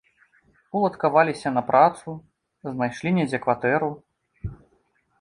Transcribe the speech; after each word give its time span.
Уладкаваліся 0.79 1.49
на 1.59 1.63
працу, 1.69 2.09
знайшлі 2.71 3.15
недзе 3.21 3.45
кватэру. 3.47 3.95